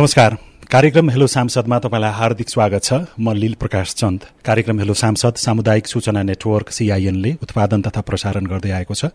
[0.00, 0.34] नमस्कार।
[0.72, 5.86] कार्यक्रम हेलो सांसदमा तपाईँलाई हार्दिक स्वागत छ। म लील प्रकाश चन्द। कार्यक्रम हेलो सांसद सामुदायिक
[5.86, 9.12] सूचना नेटवर्क सीआईएनले उत्पादन तथा प्रसारण गर्दै आएको छ।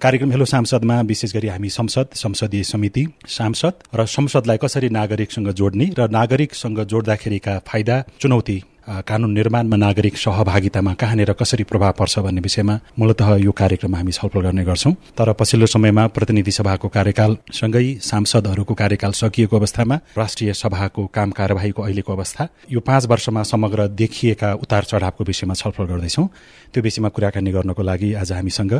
[0.00, 5.92] कार्यक्रम हेलो सांसदमा विशेष गरी हामी संसद संसदीय समिति सांसद र संसदलाई कसरी नागरिकसँग जोड्ने
[5.98, 8.62] र नागरिकसँग जोड्दाखेरिका फाइदा चुनौती
[9.00, 14.40] कानून निर्माणमा नागरिक सहभागितामा कहाँनिर कसरी प्रभाव पर्छ भन्ने विषयमा मूलत यो कार्यक्रममा हामी छलफल
[14.40, 21.30] गर्ने गर्छौं। तर पछिल्लो समयमा प्रतिनिधि सभाको कार्यकालसँगै सांसदहरूको कार्यकाल सकिएको अवस्थामा राष्ट्रिय सभाको काम
[21.30, 26.26] कार्यवाहीको अहिलेको अवस्था यो पाँच वर्षमा समग्र देखिएका उतार चढावको विषयमा छलफल गर्दैछौं।
[26.74, 28.72] त्यो विषयमा कुराकानी गर्नको लागि आज हामीसँग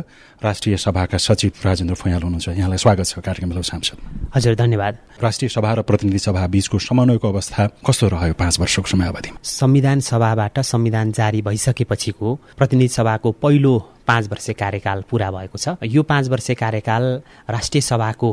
[0.43, 3.97] राष्ट्रिय सभाका सचिव राजेन्द्र फुयाल हुनुहुन्छ। यहाँलाई स्वागत छ कार्यक्रम सांसद।
[4.35, 9.37] हजुर धन्यवाद। राष्ट्रिय सभा र प्रतिनिधि सभा बीचको समन्वयको अवस्था कस्तो रह्यो पाँच वर्षको समयावधिमा?
[9.43, 13.73] संविधान संविधान सभाबाट संविधान जारी भइसकेपछिको प्रतिनिधि सभाको पहिलो
[14.07, 17.03] पाँच वर्ष कार्यकाल पूरा भएको छ। यो पाँच वर्ष कार्यकाल
[17.49, 18.31] राष्ट्रिय सभाको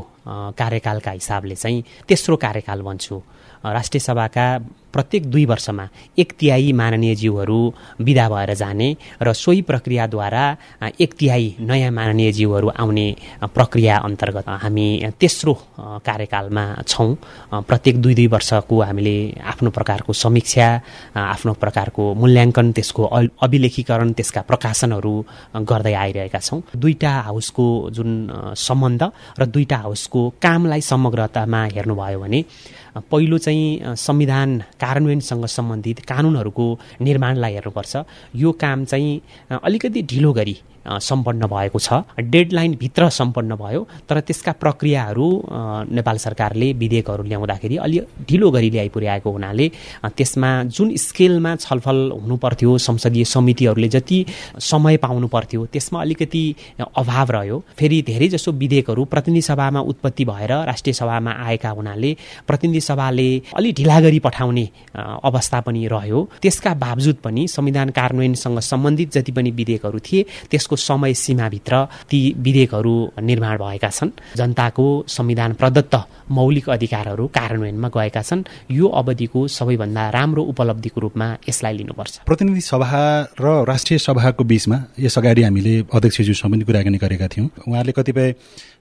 [0.59, 3.23] कार्यकालका हिसाबले चाहिँ तेस्रो कार्यकाल भन्छु
[3.67, 4.47] राष्ट्रिय सभाका
[4.92, 5.88] प्रत्येक दुई वर्षमा
[6.19, 7.60] एक तिहाई माननीय जीवहरू
[8.00, 8.88] विदा भएर जाने
[9.22, 10.44] र सोही प्रक्रियाद्वारा
[11.00, 13.06] एक तिहाई नयाँ माननीय जीवहरू आउने
[13.55, 14.88] प्रक्रिया अन्तर्गत हामी
[15.20, 15.55] तेस्रो
[16.06, 17.14] कार्यकालमा छौँ।
[17.68, 19.16] प्रत्येक दुई दुई वर्षको हामीले
[19.52, 20.68] आफ्नो प्रकारको समीक्षा
[21.16, 23.02] आफ्नो प्रकारको मूल्याङ्कन त्यसको
[23.44, 25.14] अभिलेखीकरण त्यसका प्रकाशनहरू
[25.70, 28.11] गर्दै आइरहेका छौँ। दुईवटा हाउसको जुन
[28.56, 29.02] सम्बन्ध
[29.38, 32.41] र दुईवटा हाउसको कामलाई समग्रतामा हेर्नुभयो भने
[33.11, 34.48] पहिलो चाहिँ संविधान
[34.83, 36.67] कार्यान्वयनसँग सम्बन्धित कानुनहरूको
[37.00, 37.97] निर्माणलाई हेर्नुपर्छ।
[38.36, 39.20] यो काम चाहिँ
[39.62, 41.92] अलिकति ढिलो गरी सम्पन्न भएको छ।
[42.33, 45.27] डेडलाइनभित्र सम्पन्न भयो तर त्यसका प्रक्रियाहरू
[45.92, 49.67] नेपाल सरकारले विधेयकहरू ल्याउँदाखेरि अलि ढिलो गरी ल्याइ पुर्याएको हुनाले
[50.17, 54.24] त्यसमा जुन स्केलमा छलफल हुनुपर्थ्यो संसदीय समितिहरूले जति
[54.70, 56.45] समय पाउनु पर्थ्यो त्यसमा अलिकति
[56.80, 62.17] अभाव रह्यो। फेरि धेरै जसो विधेयकहरू प्रतिनिधि सभामा उत्पत्ति भएर राष्ट्रिय सभामा आएका हुनाले
[62.48, 69.13] प्रतिनिधि सभाले अलि ढिला गरी पठाउने अवस्था पनि रह्यो। त्यसका बावजुद पनि संविधान कार्यान्वयनसँग सम्बन्धित
[69.13, 75.95] जति पनि विधेयकहरू थिए त्यसको समय सीमाभित्र ती विधेयकहरू निर्माण भएका छन्। जनताको संविधान प्रदत्त
[76.30, 83.02] मौलिक अधिकारहरू कार्यान्वयनमा गएका छन्। यो अवधिको सबैभन्दा राम्रो उपलब्धिको रूपमा यसलाई लिनुपर्छ। प्रतिनिधि सभा
[83.41, 88.35] र राष्ट्रिय सभाको बीचमा यस अगाडि हामीले अध्यक्षज्यूसँग पनि कुराकानी गरेका थियौँ। उहाँले कतिपय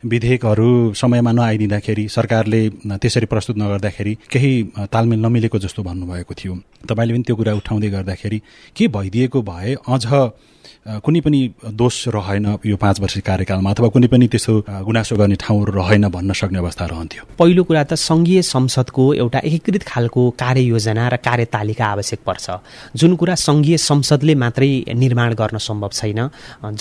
[0.05, 2.61] विधेयकहरू समयमा नआइदिँदाखेरि सरकारले
[3.01, 4.51] त्यसरी प्रस्तुत नगर्दाखेरि केही
[4.87, 6.53] तालमेल नमिलेको जस्तो भन्नुभएको थियो।
[6.87, 8.39] तपाईँले पनि त्यो कुरा उठाउँदै गर्दाखेरि
[8.77, 10.05] के भइदिएको भए अझ
[11.03, 11.39] कुनै पनि
[11.75, 14.53] दोष रहेन यो पाँच वर्ष कार्यकालमा अथवा कुनै पनि त्यस्तो
[14.87, 19.83] गुनासो गर्ने ठाउँहरू रहेन भन्न सक्ने अवस्था रहन्थ्यो। पहिलो कुरा त सङ्घीय संसदको एउटा एकीकृत
[19.83, 22.45] खालको कार्ययोजना र कार्यतालिका आवश्यक पर्छ।
[22.95, 26.19] जुन कुरा सङ्घीय संसदले मात्रै निर्माण गर्न सम्भव छैन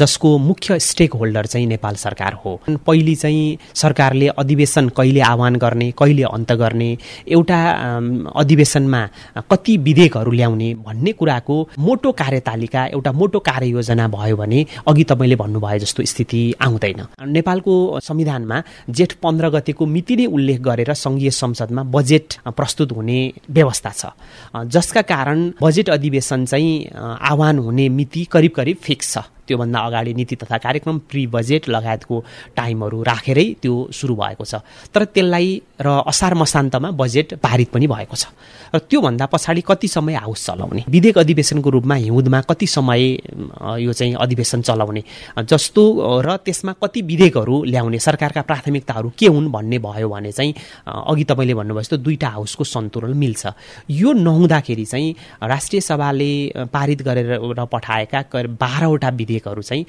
[0.00, 2.52] जसको मुख्य स्टेक होल्डर चाहिँ नेपाल सरकार हो।
[2.86, 6.90] पहिले चाहिँ सरकारले अधिवेशन कहिले आह्वान गर्ने कहिले अन्त गर्ने
[7.28, 7.60] एउटा
[8.36, 9.02] अधिवेशनमा
[9.50, 15.36] कति विधेयकहरू ल्याउने भन्ने कुराको मोटो कार्यतालिका एउटा मोटो कार्ययोजना योजना भयो भने अघि तपाईँले
[15.36, 21.82] भन्नुभयो जस्तो स्थिति आउँदैन। नेपालको संविधानमा जेठ पन्ध्र गतेको मिति नै उल्लेख गरेर सङ्घीय संसदमा
[21.82, 24.06] बजेट प्रस्तुत हुने व्यवस्था छ।
[24.66, 30.36] जसका कारण बजेट अधिवेशन चाहिँ आह्वान हुने मिति करिब करिब फिक्स छ। त्योभन्दा अगाडि नीति
[30.36, 32.24] तथा कार्यक्रम प्री बजेट लगायतको
[32.56, 34.60] टाइमहरू राखेरै त्यो सुरु भएको छ।
[34.94, 35.48] तर त्यसलाई
[35.80, 38.26] र असार मसान्तमा बजेट पारित पनि भएको छ।
[38.74, 40.82] र त्योभन्दा पछाडि कति समय हाउस चलाउने?
[40.88, 43.02] विधेयक अधिवेशनको रूपमा हिउँदमा कति समय
[43.78, 45.02] यो चाहिँ अधिवेशन चलाउने?
[45.38, 45.82] जस्तो
[46.26, 47.98] र त्यसमा कति विधेयकहरू ल्याउने?
[47.98, 50.54] सरकारका प्राथमिकताहरू के हुन् भन्ने भयो भने चाहिँ
[50.86, 53.46] अघि तपाईँले भन्नुभयो जस्तो दुईवटा हाउसको सन्तुलन मिल्छ।
[53.90, 56.30] यो नहुँदाखेरि चाहिँ राष्ट्रिय सभाले
[56.74, 57.38] पारित गरेर
[57.72, 58.20] पठाएका
[58.58, 59.84] बाह्रवटा विधेयक विधेयकहरू चाहिँ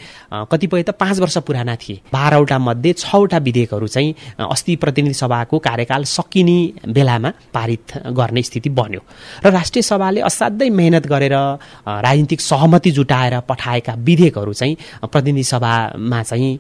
[0.52, 6.04] कतिपय त पाँच वर्ष पुराना थिए। बाह्रवटा मध्ये छवटा विधेयकहरू चाहिँ अस्ति प्रतिनिधि सभाको कार्यकाल
[6.06, 9.02] सकिने बेलामा पारित गर्ने स्थिति बन्यो।
[9.46, 16.60] र राष्ट्रिय सभाले असाध्यै मेहनत गरेर राजनीतिक सहमति जुटाएर पठाएका विधेयकहरू चाहिँ प्रतिनिधि सभामा चाहिँ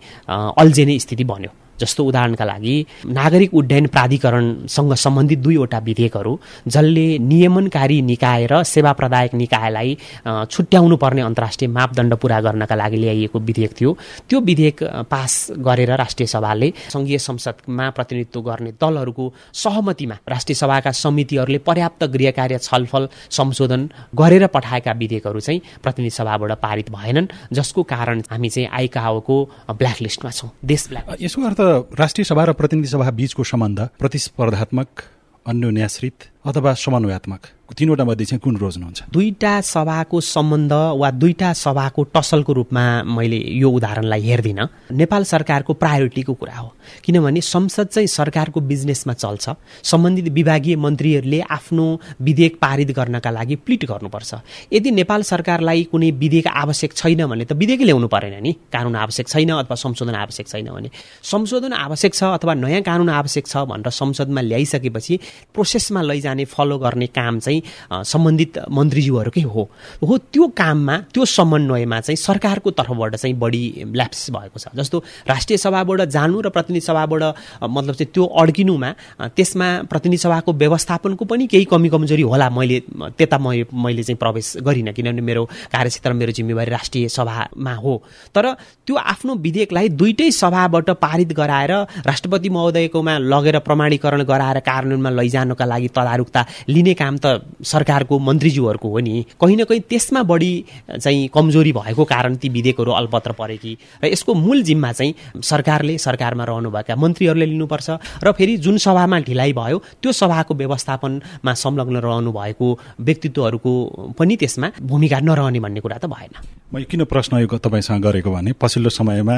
[0.57, 1.51] अल्झिने स्थिति बन्यो।
[1.81, 2.75] जस्तो उदाहरणका लागि
[3.19, 6.33] नागरिक उड्डयन प्राधिकरणसँग सम्बन्धित दुईवटा विधेयकहरू
[6.67, 13.39] जसले नियमनकारी निकाय र सेवा प्रदायक निकायलाई छुट्याउनु पर्ने अन्तर्राष्ट्रिय मापदण्ड पुरा गर्नका लागि ल्याइएको
[13.39, 13.97] विधेयक थियो।
[14.29, 21.57] त्यो विधेयक पास गरेर राष्ट्रिय सभाले सङ्घीय संसदमा प्रतिनिधित्व गर्ने दलहरूको सहमतिमा राष्ट्रिय सभाका समितिहरूले
[21.67, 28.21] पर्याप्त गृह कार्य छलफल संशोधन गरेर पठाएका विधेयकहरू चाहिँ प्रतिनिधि सभाबाट पारित भएनन् जसको कारण
[28.31, 29.37] हामी चाहिँ आइकाओको
[29.71, 31.61] ब्ल्याकलिस्टमा छौँ। देश ब्ल्याक। यसको अर्थ
[31.99, 35.03] राष्ट्रिय सभा र प्रतिनिधि सभा बीचको सम्बन्ध प्रतिस्पर्धात्मक
[35.45, 37.47] अन्योन्याश्रित अथवा समन्वयात्मक
[37.77, 39.13] तिनवटा मध्ये चाहिँ कुन रोज्नुहुन्छ?
[39.13, 46.33] दुईटा सभाको सम्बन्ध वा दुईटा सभाको टसलको रूपमा मैले यो उदाहरणलाई हेर्दिनँ। नेपाल सरकारको प्रायोरिटीको
[46.33, 46.73] कुरा हो।
[47.05, 49.49] किनभने संसद चाहिँ सरकारको बिजनेसमा चल्छ।
[49.85, 51.85] सम्बन्धित विभागीय मन्त्रीहरूले आफ्नो
[52.21, 54.33] विधेयक पारित गर्नका लागि प्लिट गर्नुपर्छ।
[54.73, 59.27] यदि नेपाल सरकारलाई कुनै विधेयक आवश्यक छैन भने त विधेयकै ल्याउनु परेन नि। कानुन आवश्यक
[59.29, 60.89] छैन अथवा संशोधन आवश्यक छैन भने।
[61.21, 65.19] संशोधन आवश्यक छ अथवा नयाँ कानुन आवश्यक छ भनेर संसदमा ल्याइसकेपछि
[65.53, 67.61] प्रोसेसमा लैजाने फलो गर्ने काम चाहिँ
[68.03, 69.63] सम्बन्धित मन्त्रीज्यूहरूकै हो।
[70.03, 74.97] हो त्यो काममा त्यो समन्वयमा चाहिँ सरकारको तर्फबाट चाहिँ बढी ल्याप्स भएको छ। जस्तो
[75.27, 77.23] राष्ट्रिय सभाबाट जानु र प्रतिनिधि सभाबाट
[77.63, 78.89] मतलब चाहिँ त्यो अड्किनुमा
[79.35, 82.79] त्यसमा प्रतिनिधि सभाको व्यवस्थापनको पनि केही कमी कमजोरी होला मैले
[83.17, 85.43] त्यता म मैले चाहिँ प्रवेश गरिनँ किनभने मेरो
[85.73, 87.93] कार्यक्षेत्र मेरो जिम्मेवारी राष्ट्रिय सभामा हो।
[88.35, 88.53] तर
[88.87, 91.71] त्यो आफ्नो विधेयकलाई दुइटै सभाबाट पारित गराएर
[92.05, 95.87] राष्ट्रपति महोदयकोमा लगेर प्रमाणीकरण गराएर कार्यान्वयनमा लैजानुका लागि
[96.19, 100.51] तदारुकता लिने काम त सरकारको मन्त्रीज्यूहरूको हो नि। कहीँ न कहीँ त्यसमा बढी
[100.99, 105.97] चाहिँ कमजोरी भएको कारण ती विधेयकहरू अल्पत्र परे कि र यसको मूल जिम्मा चाहिँ सरकारले
[105.97, 107.89] सरकारमा रहनुभएका मन्त्रीहरूले लिनुपर्छ
[108.23, 112.67] र फेरि जुन सभामा ढिलाइ भयो त्यो सभाको व्यवस्थापनमा संलग्न रहनु भएको
[112.99, 113.71] व्यक्तित्वहरूको
[114.19, 118.53] पनि त्यसमा भूमिका नरहने भन्ने कुरा त भएन। म किन प्रश्न यो तपाईँसँग गरेको भने
[118.53, 119.37] पछिल्लो समयमा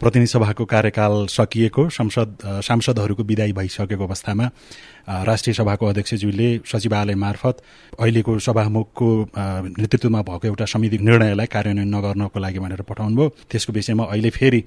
[0.00, 4.46] प्रतिनिधि सभाको कार्यकाल सकिएको संसद सांसदहरूको विदाई भइसकेको अवस्थामा
[5.28, 7.56] राष्ट्रिय सभाको अध्यक्षज्यूले सचिवालय मार्फत
[8.00, 9.08] अहिलेको सभामुखको
[9.76, 14.64] नेतृत्वमा भएको एउटा समिति निर्णयलाई कार्यान्वयन नगर्नको लागि भनेर पठाउनु भयो त्यसको विषयमा अहिले फेरि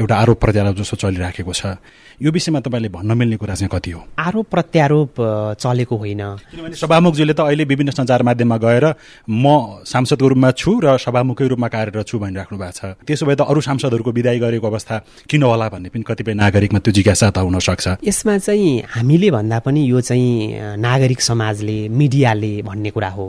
[0.00, 1.76] एउटा आरोप प्रत्यारोप जस्तो चलिराखेको छ।
[2.16, 4.00] यो विषयमा तपाईँले भन्न मिल्ने कुरा चाहिँ कति हो?
[4.18, 5.20] आरोप प्रत्यारोप
[5.60, 8.84] चलेको होइन। किनभने सभामुखजीले त अहिले विभिन्न सञ्चार माध्यममा गएर
[9.28, 13.42] म सांसदको रूपमा छु र सभामुखकै रूपमा कार्यरत छु भनिराख्नु भएको छ। त्यसो भए त
[13.50, 14.94] अरू सांसदहरूको विदाय गरेको अवस्था
[15.26, 19.58] किन होला भन्ने पनि कतिपय नागरिकमा त्यो जिज्ञासा त हुन सक्छ। यसमा चाहिँ हामीले भन्दा
[19.66, 23.26] पनि यो चाहिँ नागरिक समाजले मिडियाले भन्ने कुरा हो।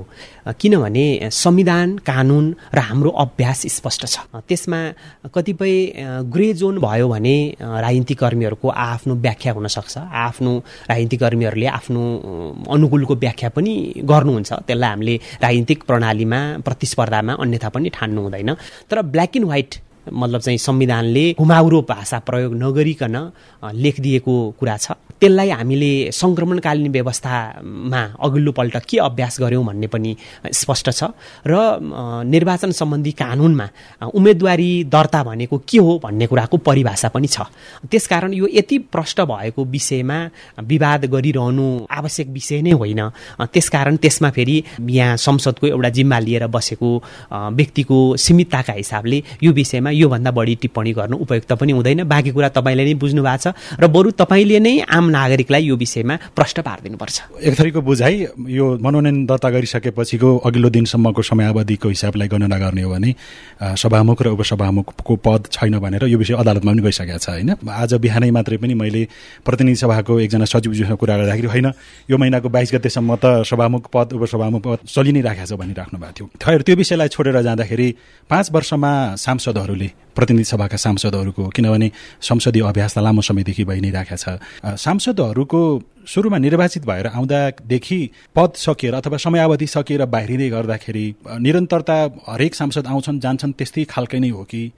[0.61, 4.15] किनभने संविधान कानुन र हाम्रो अभ्यास स्पष्ट छ।
[4.45, 4.79] त्यसमा
[5.33, 5.73] कतिपय
[6.29, 10.51] ग्रे जोन भयो भने राजनीतिक कर्मीहरूको आफ्नो व्याख्या हुनसक्छ। आफ्नो
[10.89, 12.01] राजनीतिक कर्मीहरूले आफ्नो
[12.69, 13.73] अनुकूलको व्याख्या पनि
[14.05, 18.53] गर्नुहुन्छ। त्यसलाई हामीले राजनीतिक प्रणालीमा प्रतिस्पर्धामा अन्यथा पनि ठान्नु हुँदैन।
[18.89, 19.75] तर ब्ल्याक एन्ड व्हाइट
[20.11, 23.15] मतलब चाहिँ संविधानले घुमाउरो भाषा प्रयोग नगरिकन
[23.75, 30.15] लेखिदिएको कुरा छ। त्यसलाई हामीले सङ्क्रमणकालीन व्यवस्थामा अघिल्लोपल्ट के अभ्यास गऱ्यौँ भन्ने पनि
[30.53, 31.03] स्पष्ट छ।
[31.47, 31.53] र
[32.25, 33.67] निर्वाचन सम्बन्धी कानुनमा
[34.13, 37.49] उम्मेदवारी दर्ता भनेको के हो भन्ने कुराको परिभाषा पनि छ।
[37.89, 40.17] त्यसकारण यो यति प्रष्ट भएको विषयमा
[40.61, 43.01] विवाद गरिरहनु आवश्यक विषय नै होइन।
[43.41, 46.89] त्यसकारण त्यसमा फेरि यहाँ संसदको एउटा जिम्मा लिएर बसेको
[47.57, 52.83] व्यक्तिको सीमितताका हिसाबले यो विषयमा योभन्दा बढी टिप्पणी गर्नु उपयुक्त पनि हुँदैन। बाँकी कुरा तपाईँले
[52.85, 53.47] नै बुझ्नु भएको छ
[53.79, 58.13] र बरु तपाईँले नै आम नागरिकलाई यो विषयमा प्रश्न पारिदिनुपर्छ। एक थरीको बुझाइ
[58.49, 63.15] यो मनोनयन दर्ता गरिसकेपछिको अघिल्लो दिनसम्मको समयावधिको हिसाबलाई गणना गर्ने हो भने
[63.77, 67.51] सभामुख र उपसभामुखको पद छैन भनेर यो विषय अदालतमा पनि गइसकेको छ होइन?
[67.67, 69.07] आज बिहानै मात्रै पनि मैले
[69.45, 71.67] प्रतिनिधि सभाको एकजना सचिवज्यूसँग कुरा गर्दाखेरि होइन
[72.09, 76.13] यो महिनाको बाइस गतेसम्म त सभामुख पद उपसभामुख पद चलि नै राखेको छ भनिराख्नु भएको
[76.13, 77.87] थियो। खैर त्यो विषयलाई छोडेर जाँदाखेरि
[78.29, 81.91] पाँच वर्षमा सांसदहरूले प्रतिनिधि सभाका सांसदहरूको किनभने
[82.21, 85.61] संसदीय अभ्यास त लामो समयदेखि भइ नै राखेको छ सांसदहरूको
[86.07, 87.99] सुरुमा निर्वाचित भएर आउँदादेखि
[88.35, 91.05] पद सकिएर अथवा समयावधि सकिएर बाहिरिँदै गर्दाखेरि
[91.39, 91.97] निरन्तरता
[92.29, 94.71] हरेक सांसद आउँछन् जान्छन् त्यस्तै खालकै नै हो कि?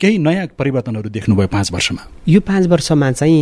[0.00, 2.02] केही नयाँ परिवर्तनहरू देख्नुभयो पाँच वर्षमा?
[2.28, 3.40] यो पाँच वर्षमा चाहिँ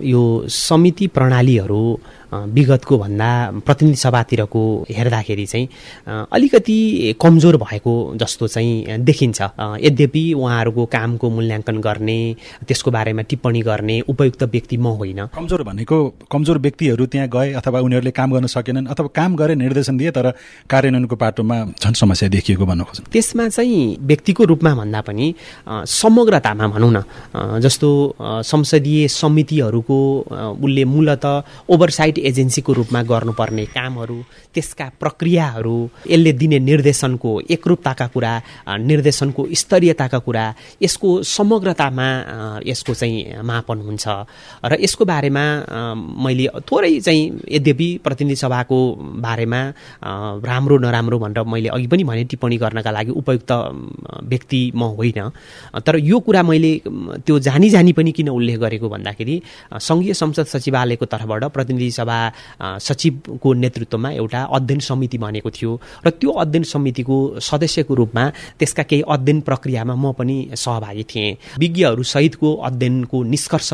[0.00, 1.82] यो समिति प्रणालीहरू
[2.54, 3.30] विगतको भन्दा
[3.66, 5.68] प्रतिनिधि सभातिरको हेर्दाखेरि चाहिँ
[6.32, 6.78] अलिकति
[7.20, 9.40] कमजोर भएको जस्तो चाहिँ देखिन्छ।
[9.80, 12.18] यद्यपि उहाँहरूको कामको मूल्याङ्कन गर्ने
[12.68, 15.98] त्यसको बारेमा टिप्पणी गर्ने उपयुक्त व्यक्ति म होइन। कमजोर भनेको
[16.32, 20.30] कमजोर व्यक्तिहरू त्यहाँ गए अथवा उनीहरूले काम गर्न सकेनन् अथवा काम गरे निर्देशन दिए तर
[20.70, 25.26] कार्यान्वयनको पाटोमा झन् समस्या देखिएको भन्न खोज्नु। त्यसमा चाहिँ व्यक्तिको रूपमा भन्दा पनि
[25.94, 27.88] समग्रतामा भनौँ न जस्तो
[28.44, 29.98] संसदीय समितिहरूको
[30.64, 31.24] उसले मूलत
[31.70, 34.18] ओभरसाइट एजेन्सीको रूपमा गर्नुपर्ने कामहरू
[34.54, 35.76] त्यसका प्रक्रियाहरू
[36.10, 38.32] यसले दिने निर्देशनको एकरूपताका कुरा
[38.90, 40.44] निर्देशनको स्तरीयताका कुरा
[40.82, 42.08] यसको समग्रतामा
[42.66, 44.04] यसको चाहिँ मापन हुन्छ।
[44.64, 45.44] र यसको बारेमा
[46.24, 48.78] मैले थोरै चाहिँ यद्यपि प्रतिनिधि सभाको
[49.26, 49.60] बारेमा
[50.48, 53.52] राम्रो नराम्रो भनेर मैले अघि पनि भने टिप्पणी गर्नका लागि उपयुक्त
[54.32, 55.20] व्यक्ति म होइन।
[55.86, 56.72] तर यो कुरा मैले
[57.26, 59.36] त्यो जानी जानी पनि किन उल्लेख गरेको भन्दाखेरि
[59.80, 66.10] सङ्घीय संसद सचिवालयको तर्फबाट प्रतिनिधि सभा सभा सचिवको नेतृत्वमा एउटा अध्ययन समिति बनेको थियो र
[66.10, 68.24] त्यो अध्ययन समितिको सदस्यको रूपमा
[68.58, 73.70] त्यसका केही अध्ययन प्रक्रियामा म पनि सहभागी थिएँ। विज्ञहरूसहितको अध्ययनको निष्कर्ष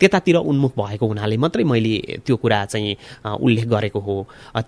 [0.00, 4.16] त्यतातिर उन्मुख भएको हुनाले मात्रै मैले त्यो कुरा चाहिँ उल्लेख गरेको हो।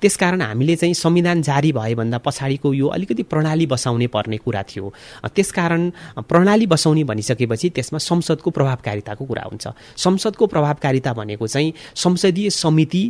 [0.01, 4.93] त्यसकारण हामीले चाहिँ संविधान जारी भएभन्दा पछाडिको यो अलिकति प्रणाली बसाउने पर्ने कुरा थियो।
[5.35, 5.91] त्यसकारण
[6.29, 9.67] प्रणाली बसाउने भनिसकेपछि त्यसमा संसदको प्रभावकारिताको कुरा हुन्छ।
[9.97, 13.03] संसदको प्रभावकारिता भनेको चाहिँ संसदीय समिति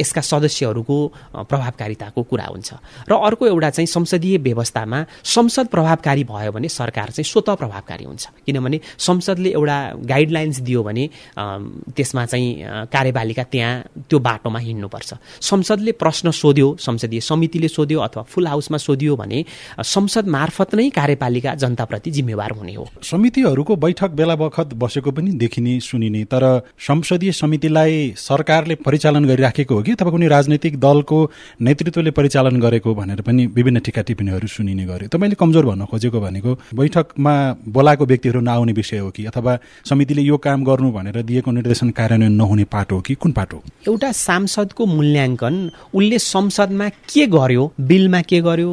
[0.00, 0.96] यसका सदस्यहरूको
[1.44, 2.72] प्रभावकारिताको कुरा हुन्छ।
[3.08, 8.24] र अर्को एउटा चाहिँ संसदीय व्यवस्थामा संसद प्रभावकारी भयो भने सरकार चाहिँ स्वत प्रभावकारी हुन्छ।
[8.46, 9.78] किनभने संसदले एउटा
[10.08, 11.04] गाइडलाइन्स दियो भने
[11.36, 12.48] त्यसमा चाहिँ
[12.88, 13.72] कार्यपालिका त्यहाँ
[14.08, 15.10] त्यो बाटोमा हिँड्नुपर्छ।
[15.42, 19.44] संसदले प्रश्न सोध्यो संसदीय समितिले सोध्यो अथवा फुल हाउसमा सोधियो भने
[19.84, 25.78] संसद मार्फत नै कार्यपालिका जनताप्रति जिम्मेवार हुने हो। समितिहरूको बैठक बेला बखत बसेको पनि देखिने
[25.82, 26.44] सुनिने तर
[26.80, 29.92] संसदीय समितिलाई सरकारले परिचालन गरिराखेको हो कि?
[29.92, 31.18] अथवा कुनै राजनैतिक दलको
[31.58, 36.50] नेतृत्वले परिचालन गरेको भनेर पनि विभिन्न टिका टिप्पणीहरू सुनिने गर्यो। तपाईँले कमजोर भन्न खोजेको भनेको
[36.70, 37.34] बैठकमा
[37.66, 39.24] बोलाएको व्यक्तिहरू नआउने विषय हो कि?
[39.26, 39.58] अथवा
[39.90, 43.14] समितिले यो काम गर्नु भनेर दिएको निर्देशन कार्यान्वयन नहुने पाटो हो कि?
[43.18, 45.54] कुन पाटो एउटा सांसदको मूल्याङ्कन
[45.94, 47.72] उसले संसदमा के गर्यो?
[47.80, 48.72] बिलमा के गर्यो?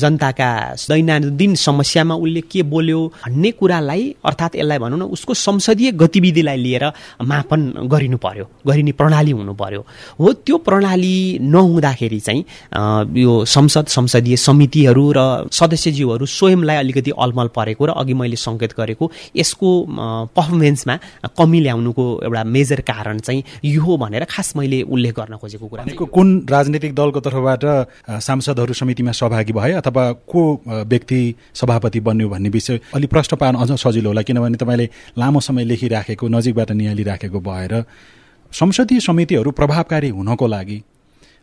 [0.00, 0.50] जनताका
[0.88, 6.84] दैनन्दिन समस्यामा उसले के बोल्यो भन्ने कुरालाई अर्थात् यसलाई भनौँ न उसको संसदीय गतिविधिलाई लिएर
[7.22, 7.60] मापन
[7.92, 9.80] गरिनु पर्यो गरिने प्रणाली हुनु पर्यो।
[10.20, 12.44] हो त्यो प्रणाली नहुँदाखेरि चाहिँ
[13.18, 15.20] यो संसद संसदीय समितिहरू र
[15.52, 19.68] सदस्यज्यूहरू स्वयंलाई अलिकति अलमल परेको र अघि मैले सङ्केत गरेको यसको
[20.36, 20.96] पर्फर्मेन्समा
[21.38, 26.06] कमी ल्याउनुको एउटा मेजर कारण चाहिँ यो हो भनेर खास मैले उल्लेख गर्न खोजेको कुरा
[26.06, 27.64] कुन राजनीतिक दलको तर्फबाट
[28.20, 30.42] सांसदहरू समितिमा सहभागी भए अथवा को
[30.86, 31.20] व्यक्ति
[31.54, 36.28] सभापति बन्यो भन्ने विषय अलिक प्रश्न पार्न अझ सजिलो होला किनभने तपाईँले लामो समय लेखिराखेको
[36.28, 37.74] नजिकबाट निहालिराखेको भएर
[38.52, 40.82] संसदीय समितिहरू प्रभावकारी हुनको लागि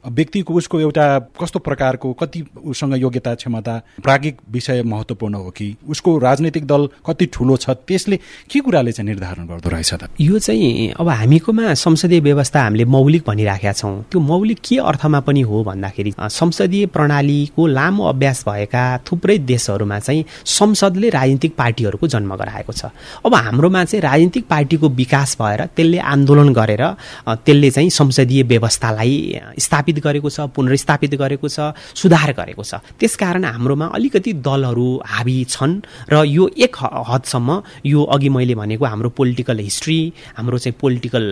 [0.05, 1.07] व्यक्तिको उसको एउटा
[1.41, 7.25] कस्तो प्रकारको कति उसँग योग्यता क्षमता प्राज्ञिक विषय महत्त्वपूर्ण हो कि उसको राजनैतिक दल कति
[7.33, 10.09] ठुलो छ त्यसले के कुराले चाहिँ निर्धारण गर्दो रहेछ त?
[10.21, 15.41] यो चाहिँ अब हामीकोमा संसदीय व्यवस्था हामीले मौलिक भनिराखेका छौँ। त्यो मौलिक के अर्थमा पनि
[15.41, 22.73] हो भन्दाखेरि संसदीय प्रणालीको लामो अभ्यास भएका थुप्रै देशहरूमा चाहिँ संसदले राजनीतिक पार्टीहरूको जन्म गराएको
[22.73, 22.85] छ।
[23.25, 26.83] अब हाम्रोमा चाहिँ राजनीतिक पार्टीको विकास भएर त्यसले आन्दोलन गरेर
[27.27, 29.17] त्यसले चाहिँ संसदीय व्यवस्थालाई
[29.59, 35.37] स्थापित स्थापित गरेको छ पुनर्स्थापित गरेको छ सुधार गरेको छ। त्यसकारण हाम्रोमा अलिकति दलहरू हाबी
[35.49, 35.81] छन्
[36.13, 36.75] र यो एक
[37.09, 37.49] हदसम्म
[37.85, 39.99] यो अघि मैले भनेको हाम्रो पोलिटिकल हिस्ट्री
[40.37, 41.25] हाम्रो चाहिँ पोलिटिकल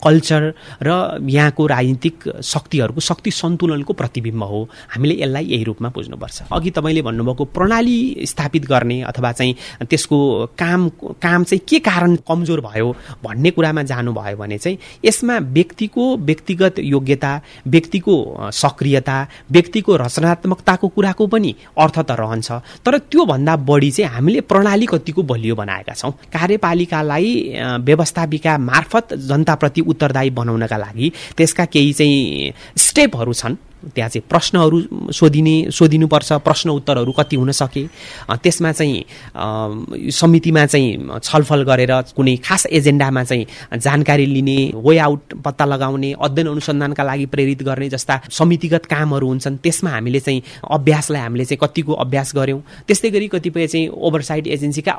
[0.00, 0.42] कल्चर
[0.82, 0.90] र
[1.20, 4.60] यहाँको राजनीतिक शक्तिहरूको शक्ति सन्तुलनको प्रतिबिम्ब हो।
[4.96, 9.54] हामीले यसलाई यही रूपमा बुझ्नुपर्छ। अघि तपाईँले भन्नुभएको प्रणाली स्थापित गर्ने अथवा चाहिँ
[9.84, 10.18] त्यसको
[10.56, 10.88] काम
[11.20, 12.88] काम चाहिँ के कारण कमजोर भयो
[13.24, 17.32] भन्ने कुरामा जानुभयो भने चाहिँ यसमा व्यक्तिको व्यक्तिगत योग्यता
[17.66, 19.16] व्यक्ति व्यक्तिको सक्रियता
[19.50, 22.50] व्यक्तिको रचनात्मकताको कुराको पनि अर्थ त रहन्छ।
[22.86, 27.28] तर त्योभन्दा बढी चाहिँ हामीले प्रणाली कतिको बलियो बनाएका छौँ। कार्यपालिकालाई
[27.82, 33.56] व्यवस्थापिका मार्फत जनताप्रति उत्तरदायी बनाउनका लागि त्यसका केही चाहिँ स्टेपहरू छन्।
[33.94, 34.78] त्यहाँ चाहिँ प्रश्नहरू
[35.12, 37.86] सोधिने सोधिनुपर्छ प्रश्न उत्तरहरू कति हुन सके।
[38.42, 45.64] त्यसमा चाहिँ समितिमा चाहिँ छलफल गरेर कुनै खास एजेन्डामा चाहिँ जानकारी लिने वे आउट पत्ता
[45.64, 51.44] लगाउने अध्ययन अनुसन्धानका लागि प्रेरित गर्ने जस्ता समितिगत कामहरू हुन्छन् त्यसमा हामीले चाहिँ अभ्यासलाई हामीले
[51.44, 54.94] चाहिँ कतिको अभ्यास गऱ्यौँ। त्यस्तै गरी कतिपय चाहिँ ओभरसाइड एजेन्सीका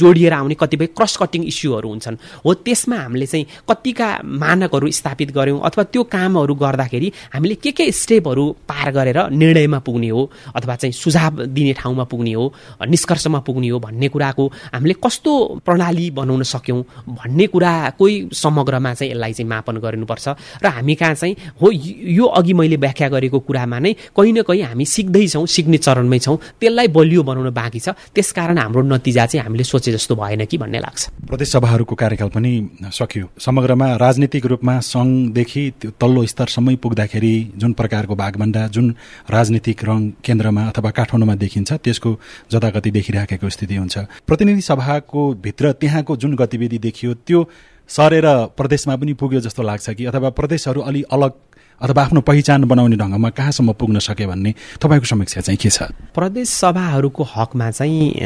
[0.00, 5.60] जोडिएर आउने कतिपय क्रस कटिङ इस्युहरू हुन्छन्। हो त्यसमा हामीले चाहिँ कतिका मानकहरू स्थापित गऱ्यौँ
[5.64, 10.22] अथवा त्यो कामहरू गर्दाखेरि हामीले के के स्टेप स्टेपहरू पार गरेर निर्णयमा पुग्ने हो
[10.56, 12.52] अथवा चाहिँ सुझाव दिने ठाउँमा पुग्ने हो
[12.86, 14.44] निष्कर्षमा पुग्ने हो भन्ने कुराको
[14.74, 15.32] हामीले कस्तो
[15.64, 20.26] प्रणाली बनाउन सक्यौँ भन्ने कुराकै समग्रमा चाहिँ यसलाई चाहिँ मापन गर्नुपर्छ।
[20.62, 24.62] र हामी कहाँ चाहिँ हो यो अघि मैले व्याख्या गरेको कुरामा नै कहीँ न कहीँ
[24.62, 29.64] हामी सिक्दैछौँ सिक्ने चरणमै छौँ त्यसलाई बलियो बनाउन बाँकी छ। त्यसकारण हाम्रो नतिजा चाहिँ हामीले
[29.64, 32.52] सोचे जस्तो भएन कि भन्ने लाग्छ। प्रदेशसभाहरूको कार्यकाल पनि
[32.90, 38.94] सकियो। समग्रमा राजनीतिक रूपमा सङ्घदेखि त्यो तल्लो स्तरसम्मै पुग्दाखेरि जुन प्रकार सरकारको भागभन्डा जुन
[39.30, 42.10] राजनीतिक रङ केन्द्रमा अथवा काठमाडौँमा देखिन्छ त्यसको
[42.52, 47.40] जतागति देखिराखेको स्थिति हुन्छ। प्रतिनिधि सभाको भित्र त्यहाँको जुन गतिविधि देखियो त्यो
[47.88, 51.32] सरेर प्रदेशमा पनि पुग्यो जस्तो लाग्छ कि अथवा प्रदेशहरू अलि अलग
[51.78, 54.50] अथवा आफ्नो पहिचान बनाउने ढङ्गमा कहाँसम्म पुग्न सके भन्ने
[54.82, 55.94] तपाईँको समीक्षा चाहिँ के छ?
[56.10, 58.18] प्रदेश सभाहरूको हकमा चाहिँ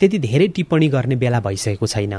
[0.00, 2.14] त्यति धेरै टिप्पणी गर्ने बेला भइसकेको छैन।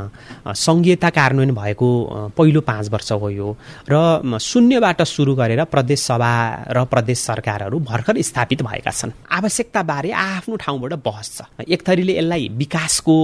[0.45, 1.89] सङ्घीयता कार्यान्वयन भएको
[2.37, 3.49] पहिलो पाँच वर्ष हो यो।
[3.89, 6.31] र शून्यबाट सुरु गरेर प्रदेश सभा
[6.69, 12.47] र प्रदेश सरकारहरू भर्खर स्थापित भएका छन्। आवश्यकताबारे आफ्नो ठाउँबाट बहस छ। एक थरीले यसलाई
[12.53, 13.15] विकासको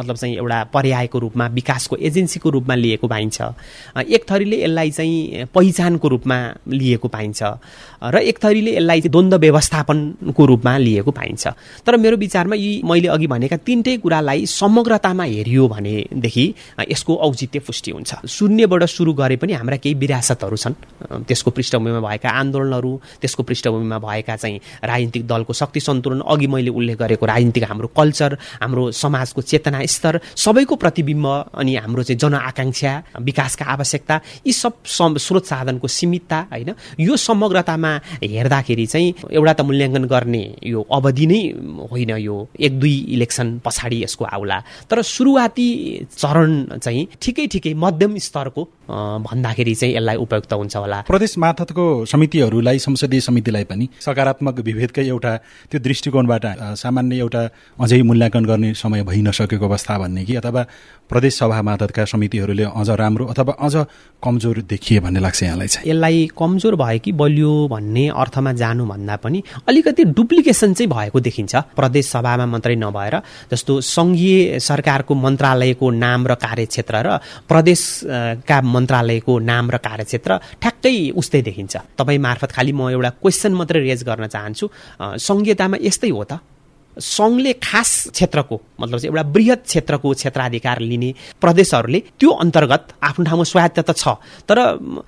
[0.00, 3.36] मतलब चाहिँ एउटा पर्यायको रूपमा विकासको एजेन्सीको रूपमा लिएको पाइन्छ
[4.00, 6.38] एक थरीले यसलाई चाहिँ पहिचानको रूपमा
[6.86, 7.42] लिएको पाइन्छ।
[8.06, 11.44] र एक थरीले यसलाई चाहिँ द्वन्द्व व्यवस्थापनको रूपमा लिएको पाइन्छ।
[11.82, 16.44] तर मेरो विचारमा यी मैले अघि भनेका तिनटै कुरालाई समग्रतामा हेरियो भनेदेखि
[16.86, 20.74] यसको औचित्य पुष्टि हुन्छ। शून्यबाट सुरु गरे पनि हाम्रा केही विरासतहरू छन्।
[21.26, 26.96] त्यसको पृष्ठभूमिमा भएका आन्दोलनहरू त्यसको पृष्ठभूमिमा भएका चाहिँ राजनीतिक दलको शक्ति सन्तुलन अघि मैले उल्लेख
[26.98, 31.26] गरेको राजनीतिक हाम्रो कल्चर हाम्रो समाजको चेतना स्तर सबैको प्रतिबिम्ब
[31.56, 36.70] अनि हाम्रो चाहिँ जनआकाङ्क्षा विकासका आवश्यकता यी सब स्रोत साधनको सीमितता होइन?
[37.00, 37.92] यो समग्रतामा
[38.22, 41.40] हेर्दाखेरि चाहिँ एउटा त मूल्याङ्कन गर्ने यो अवधि नै
[41.90, 44.58] होइन यो एक दुई इलेक्सन पछाडि यसको आउला।
[44.90, 45.68] तर सुरुवाती
[46.16, 46.50] चरण
[46.84, 48.62] चाहिँ ठिकै ठिकै मध्यम स्तरको
[49.28, 55.32] भन्दाखेरि चाहिँ यसलाई उपयुक्त हुन्छ होला। प्रदेश मार्फतको समितिहरूलाई संसदीय समितिलाई पनि सकारात्मक विभेदकै एउटा
[55.70, 56.44] त्यो दृष्टिकोणबाट
[56.82, 57.42] सामान्य एउटा
[57.80, 60.62] अझै मूल्याङ्कन गर्ने समय भइ नसकेको अवस्था भन्ने कि अथवा
[61.10, 63.74] प्रदेश सभा मार्फतका समितिहरूले अझ राम्रो अथवा अझ
[64.22, 69.42] कमजोर देखिए भन्ने लाग्छ यहाँलाई चाहिँ। यसलाई कमजोर भयो कि बलियो भन्ने अर्थमा जानुभन्दा पनि
[69.68, 73.14] अलिकति डुप्लिकेसन चाहिँ भएको देखिन्छ। प्रदेश सभामा मात्रै नभएर
[73.52, 77.08] जस्तो सङ्घीय सरकारको मन्त्रालयको नाम र कार्यक्षेत्र र
[77.48, 80.30] प्रदेशका मन्त्रालयको नाम र कार्यक्षेत्र
[80.62, 84.66] ठ्याक्कै उस्तै देखिन्छ। तपाईँ मार्फत खालि म एउटा क्वेसन मात्रै रेज गर्न चाहन्छु।
[85.28, 86.32] सङ्घीयतामा यस्तै हो त?
[86.98, 91.10] सङ्घले खास क्षेत्रको मतलब चाहिँ एउटा वृहत क्षेत्रको क्षेत्राधिकार लिने
[91.40, 94.08] प्रदेशहरूले त्यो अन्तर्गत आफ्नो ठाउँमा स्वायत्त छ
[94.48, 94.58] तर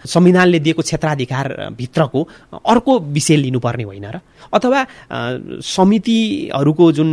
[0.07, 2.21] संविधानले दिएको क्षेत्राधिकारभित्रको
[2.67, 4.21] अर्को विषय लिनुपर्ने होइन र।
[4.53, 4.81] अथवा
[5.65, 7.11] समितिहरूको जुन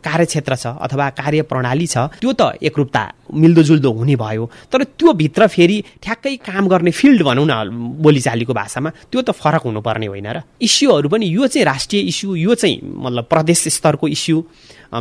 [0.00, 5.76] कार्यक्षेत्र छ अथवा कार्यप्रणाली छ त्यो त एकरूपता मिल्दोजुल्दो हुने भयो। तर त्यो भित्र फेरि
[6.02, 7.54] ठ्याक्कै काम गर्ने फिल्ड भनौँ न
[8.02, 12.54] बोलीचालीको भाषामा त्यो त फरक हुनुपर्ने होइन र। इस्युहरू पनि यो चाहिँ राष्ट्रिय इस्यु यो
[12.54, 14.42] चाहिँ मतलब प्रदेश स्तरको इस्यु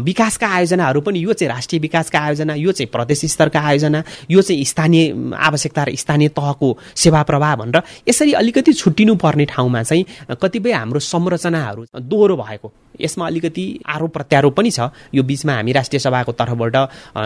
[0.01, 4.65] विकासका आयोजनाहरू पनि यो चाहिँ राष्ट्रिय विकासका आयोजना यो चाहिँ प्रदेश स्तरका आयोजना यो चाहिँ
[4.65, 10.05] स्थानीय आवश्यकता र स्थानीय तहको सेवा प्रवाह भनेर यसरी अलिकति छुट्टिनु पर्ने ठाउँमा चाहिँ
[10.41, 14.79] कतिपय हाम्रो संरचनाहरू दोहोरो भएको। यसमा अलिकति आरोप प्रत्यारोप पनि छ।
[15.13, 16.75] यो बिचमा हामी राष्ट्रिय सभाको तर्फबाट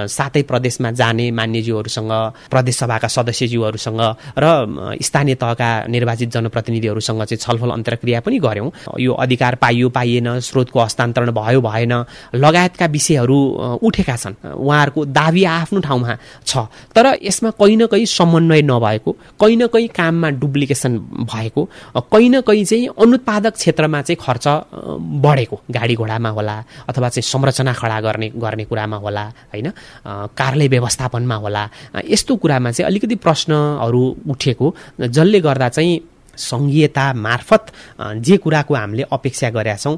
[0.10, 2.12] सातै प्रदेशमा जाने मान्यज्यूहरूसँग
[2.52, 4.02] प्रदेश सभाका सदस्यज्यूहरूसँग
[4.38, 4.46] र
[5.02, 11.32] स्थानीय तहका निर्वाचित जनप्रतिनिधिहरूसँग चाहिँ छलफल अन्तर्क्रिया पनि गऱ्यौँ। यो अधिकार पाइयो पाइएन स्रोतको हस्तान्तरण
[11.32, 11.94] भयो भएन
[12.36, 13.38] लगायतका विषयहरू
[13.82, 16.58] उठेका छन्। उहाँहरूको दावी आफ्नो ठाउँमा छ।
[16.96, 21.64] तर यसमा कहीँ न कहीँ समन्वय नभएको कहीँ न कहीँ काममा डुप्लिकेसन भएको
[22.12, 24.48] कहीँ न कहीँ चाहिँ अनुत्पादक क्षेत्रमा चाहिँ खर्च
[25.24, 26.56] बढेको। गाडी घोडामा होला
[26.90, 29.68] अथवा चाहिँ संरचना खडा गर्ने गर्ने कुरामा होला होइन?
[30.40, 31.64] कार्यालय व्यवस्थापनमा होला।
[32.10, 36.00] यस्तो कुरामा चाहिँ अलिकति प्रश्नहरू उठेको जसले गर्दा चाहिँ
[36.40, 37.66] सङ्घीयता मार्फत
[38.24, 39.96] जे कुराको हामीले अपेक्षा गरेका छौँ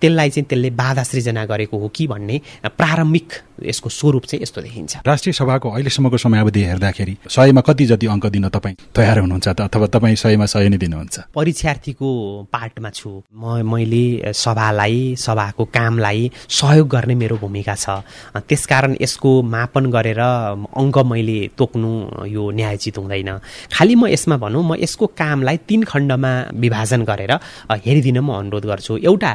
[0.00, 3.28] त्यसलाई चाहिँ त्यसले बाधा सृजना गरेको हो कि भन्ने प्रारम्भिक
[3.62, 8.48] यसको स्वरूप चाहिँ यस्तो देखिन्छ। राष्ट्रिय सभाको अहिलेसम्मको समयावधि हेर्दाखेरि सयमा कति जति अङ्क दिन
[8.48, 11.30] तपाईँ तयार हुनुहुन्छ त अथवा तपाईँ सयमा सय नै दिनुहुन्छ?
[11.34, 12.08] परीक्षार्थीको
[12.50, 18.02] पार्टमा छु। म मैले सभालाई सभाको कामलाई सहयोग गर्ने मेरो भूमिका छ।
[18.48, 21.90] त्यसकारण यसको मापन गरेर अङ्क मैले तोक्नु
[22.26, 23.30] यो न्यायोचित हुँदैन।
[23.72, 27.32] खालि म यसमा भनौँ म यसको कामलाई तिन खण्डमा विभाजन गरेर
[27.70, 29.32] हेरिदिन म अनुरोध गर्छु। एउटा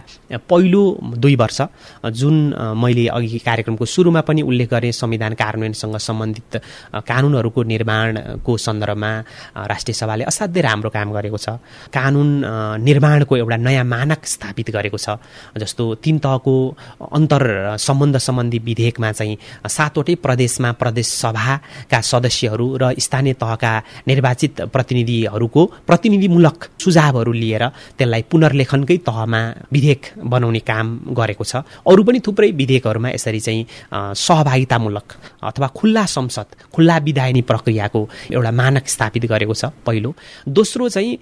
[0.49, 0.81] पहिलो
[1.17, 1.59] दुई वर्ष
[2.19, 2.35] जुन
[2.75, 6.53] मैले अघि कार्यक्रमको सुरुमा पनि उल्लेख गरेँ संविधान कार्यान्वयनसँग सम्बन्धित
[7.05, 9.11] कानुनहरूको निर्माणको सन्दर्भमा
[9.69, 11.61] राष्ट्रिय सभाले असाध्यै राम्रो काम गरेको छ।
[11.93, 12.29] कानुन
[12.81, 15.21] निर्माणको एउटा नयाँ मानक स्थापित गरेको छ
[15.61, 16.53] जस्तो तिन तहको
[17.05, 19.37] अन्तर सम्बन्ध सम्बन्धी विधेयकमा चाहिँ
[19.69, 23.73] सातवटै प्रदेशमा प्रदेश सभाका सदस्यहरू र स्थानीय तहका
[24.09, 27.63] निर्वाचित प्रतिनिधिहरूको प्रतिनिधिमूलक सुझावहरू लिएर
[27.97, 30.01] त्यसलाई पुनर्लेखनकै तहमा विधेयक
[30.33, 33.63] बनाउने काम गरेको छ। अरू पनि थुप्रै विधेयकहरूमा यसरी चाहिँ
[34.15, 40.13] सहभागितामूलक अथवा खुल्ला संसद खुल्ला विधायनी प्रक्रियाको एउटा मानक स्थापित गरेको छ पहिलो।
[40.47, 41.17] दोस्रो चाहिँ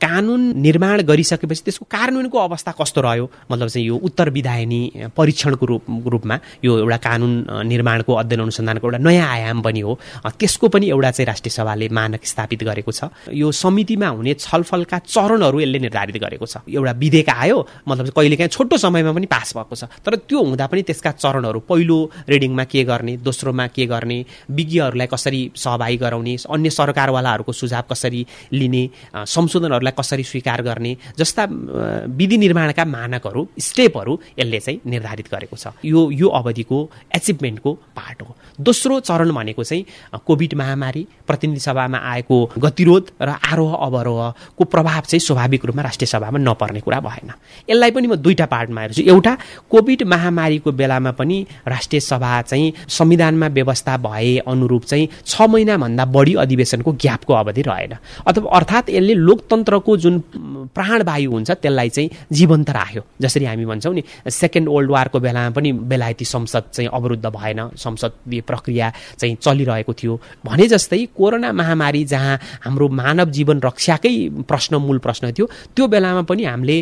[0.00, 3.30] कानुन निर्माण गरिसकेपछि त्यसको कार्यान्वयनको अवस्था कस्तो रह्यो?
[3.50, 4.80] मतलब चाहिँ यो उत्तर विधायनी
[5.16, 7.32] परीक्षणको रूप रूपमा यो एउटा कानुन
[7.66, 9.98] निर्माणको अध्ययन अनुसन्धानको एउटा नयाँ आयाम पनि हो।
[10.38, 15.60] त्यसको पनि एउटा चाहिँ राष्ट्रिय सभाले मानक स्थापित गरेको छ। यो समितिमा हुने छलफलका चरणहरू
[15.60, 19.84] यसले निर्धारित गरेको छ। एउटा विधेयक आयो मतलब कहिलेकाहीँ छोटो समयमा पनि पास भएको छ।
[20.04, 24.18] तर त्यो हुँदा पनि त्यसका चरणहरू पहिलो रिडिङमा के गर्ने दोस्रोमा के गर्ने
[24.50, 28.82] विज्ञहरूलाई कसरी सहभागी गराउने अन्य सरकारवालाहरूको सुझाव कसरी लिने
[29.26, 31.44] संशोधनहरूलाई कसरी स्वीकार गर्ने जस्ता
[32.18, 36.78] विधि निर्माणका मानकहरू स्टेपहरू यसले चाहिँ निर्धारित गरेको छ। यो यो अवधिको
[37.16, 39.84] एचिभमेन्टको पार्ट हो। दोस्रो चरण भनेको चाहिँ
[40.26, 46.38] कोभिड महामारी प्रतिनिधि सभामा आएको गतिरोध र आरोह अवरोहको प्रभाव चाहिँ स्वाभाविक रूपमा राष्ट्रिय सभामा
[46.38, 47.30] नपर्ने कुरा भएन।
[47.70, 49.36] यसलाई पनि म दुईवटा पार्टमा हेर्छु एउटा
[49.70, 56.34] कोभिड महामारीको बेलामा पनि राष्ट्रिय सभा चाहिँ संविधानमा व्यवस्था भए अनुरूप चाहिँ छ महिनाभन्दा बढी
[56.44, 57.92] अधिवेशनको ग्यापको अवधि रहेन।
[58.26, 60.18] अथवा अर्थात् यसले लोकतन्त्रको जुन
[60.74, 65.72] प्राणवायु हुन्छ त्यसलाई चाहिँ जीवन्त राख्यो। जसरी हामी भन्छौँ नि सेकेन्ड वर्ल्ड वारको बेलामा पनि
[65.90, 72.38] बेलायती संसद चाहिँ अवरुद्ध भएन संसदीय प्रक्रिया चाहिँ चलिरहेको थियो। भने जस्तै कोरोना महामारी जहाँ
[72.64, 74.14] हाम्रो मानव जीवन रक्षाकै
[74.48, 76.78] प्रश्न मूल प्रश्न थियो त्यो बेलामा पनि हामीले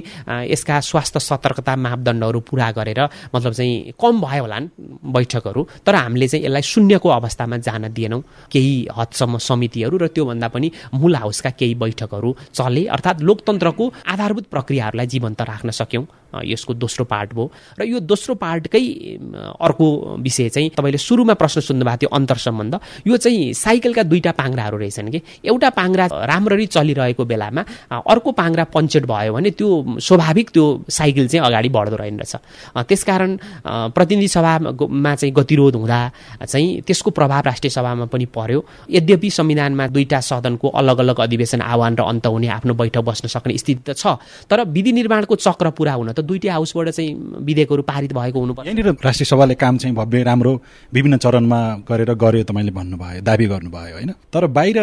[0.53, 3.01] यसका स्वास्थ्य सतर्कता मापदण्डहरू पुरा गरेर
[3.35, 4.59] मतलब चाहिँ कम भयो होला
[5.17, 10.69] बैठकहरू तर हामीले चाहिँ यसलाई शून्यको अवस्थामा जान दिएनौँ। केही हदसम्म समितिहरू र त्योभन्दा पनि
[10.95, 17.35] मूल हाउसका केही बैठकहरू चले अर्थात् लोकतन्त्रको आधारभूत प्रक्रियाहरूलाई जीवन्त राख्न सक्यौँ। यसको दोस्रो पार्ट
[17.35, 18.85] भयो र यो दोस्रो पार्टकै
[19.61, 19.87] अर्को
[20.21, 22.75] विषय चाहिँ तपाईँले सुरुमा प्रश्न सुन्नुभएको थियो अन्तर सम्बन्ध।
[23.07, 27.63] यो चाहिँ साइकलका दुईवटा पाङ्राहरू रहेछन् कि। एउटा पाङ्रा राम्ररी चलिरहेको बेलामा
[28.05, 29.69] अर्को पाङ्रा पञ्चेट भयो भने त्यो
[30.01, 32.35] स्वाभाविक त्यो साइकल चाहिँ अगाडि बढ्दो रहेनछ
[32.89, 33.31] त्यसकारण
[33.97, 36.01] प्रतिनिधि सभामा चाहिँ गतिरोध हुँदा
[36.45, 41.97] चाहिँ त्यसको प्रभाव राष्ट्रिय सभामा पनि पर्यो। यद्यपि संविधानमा दुईवटा सदनको अलग अलग अधिवेशन आह्वान
[41.97, 44.19] र अन्त हुने आफ्नो बैठक बस्न सक्ने स्थिति त छ
[44.51, 47.13] तर विधि निर्माणको चक्र पुरा हुन त दुइटै हाउसबाट चाहिँ
[47.45, 50.53] विधेयकहरू पारित भएको हुनुपर्छ। यहाँनिर राष्ट्रिय सभाले काम चाहिँ भव्य राम्रो
[50.93, 54.11] विभिन्न चरणमा गरेर गर्यो तपाईँले भन्नुभयो दावी गर्नुभयो होइन?
[54.33, 54.79] तर बाहिर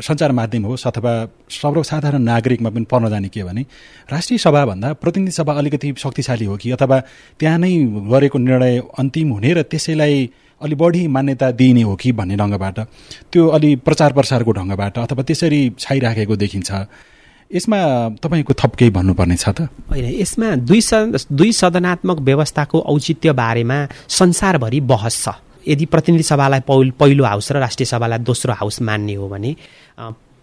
[0.00, 1.12] सञ्चार माध्यम होस् अथवा
[1.52, 3.62] सर्वसाधारण नागरिकमा पनि पर्न जाने के भने
[4.08, 6.98] राष्ट्रिय सभाभन्दा प्रतिनिधि सभा अलिकति शक्तिशाली हो कि अथवा
[7.40, 7.72] त्यहाँ नै
[8.12, 12.78] गरेको निर्णय अन्तिम हुने र त्यसैलाई अलि बढी मान्यता दिइने हो कि भन्ने ढङ्गबाट
[13.32, 16.70] त्यो अलि प्रचार प्रसारको ढङ्गबाट अथवा त्यसरी छाइराखेको देखिन्छ।
[17.50, 17.78] यसमा
[18.20, 19.72] तपाईँको थप केही भन्नुपर्ने छ त?
[19.88, 20.80] होइन यसमा दुई
[21.32, 25.28] दुई सदनात्मक व्यवस्थाको औचित्य बारेमा संसारभरि बहस छ।
[25.64, 26.60] यदि प्रतिनिधि सभालाई
[26.92, 29.54] पहिलो हाउस र राष्ट्रिय सभालाई दोस्रो हाउस मान्ने हो भने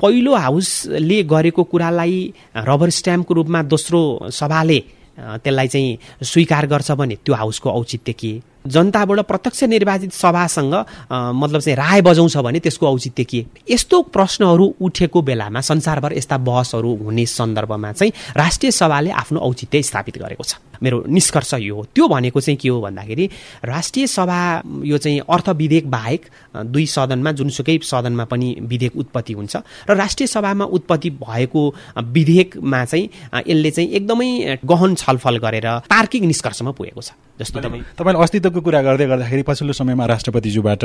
[0.01, 4.01] पहिलो हाउसले गरेको कुरालाई रबर स्ट्याम्पको रूपमा दोस्रो
[4.33, 4.79] सभाले
[5.17, 8.33] त्यसलाई चाहिँ स्वीकार गर्छ भने त्यो हाउसको औचित्य के?
[8.67, 10.73] जनताबाट प्रत्यक्ष निर्वाचित सभासँग
[11.11, 13.45] मतलब चाहिँ राय बजाउँछ भने त्यसको औचित्य के?
[13.69, 20.17] यस्तो प्रश्नहरू उठेको बेलामा संसारभर यस्ता बहसहरू हुने सन्दर्भमा चाहिँ राष्ट्रिय सभाले आफ्नो औचित्य स्थापित
[20.17, 23.29] गरेको छ। मेरो निष्कर्ष यो हो। त्यो भनेको चाहिँ के हो भन्दाखेरि
[23.65, 24.39] राष्ट्रिय सभा
[24.83, 26.25] यो चाहिँ अर्थ विधेयक बाहेक
[26.65, 29.55] दुई सदनमा जुनसुकै सदनमा पनि विधेयक उत्पत्ति हुन्छ
[29.89, 31.63] र राष्ट्रिय सभामा उत्पत्ति भएको
[31.97, 33.09] विधेयकमा चाहिँ
[33.47, 38.81] यसले चाहिँ एकदमै गहन छलफल गरेर तार्किक निष्कर्षमा पुगेको छ। जस्तो तपाईँ तपाईँले अस्तित्वको कुरा
[38.81, 40.83] गर्दै गर्दाखेरि पछिल्लो समयमा राष्ट्रपतिज्यूबाट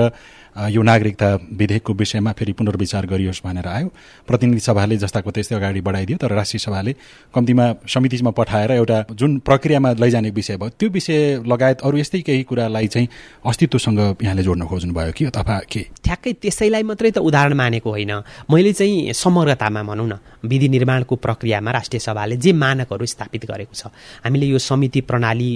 [0.74, 3.88] यो नागरिकता विधेयकको विषयमा फेरि पुनर्विचार गरियोस् भनेर आयो।
[4.26, 6.92] प्रतिनिधि सभाले जस्ताको त्यस्तै अगाडि बढाइदियो तर राष्ट्रिय सभाले
[7.34, 9.38] कम्तीमा समितिमा पठाएर एउटा जुन
[9.80, 13.08] प्रक्रियामा लैजाने विषय भयो। त्यो विषय लगायत अरू यस्तै केही कुरालाई चाहिँ
[13.46, 15.82] अस्तित्वसँग यहाँले जोड्न खोज्नुभयो कि अथवा के?
[16.04, 18.12] ठ्याक्कै त्यसैलाई मात्रै त उदाहरण मानेको होइन।
[18.50, 20.14] मैले चाहिँ समग्रतामा भनौँ न
[20.44, 23.88] विधि निर्माणको प्रक्रियामा राष्ट्रिय सभाले जे मानकहरू स्थापित गरेको छ।
[24.24, 25.52] हामीले यो समिति प्रणाली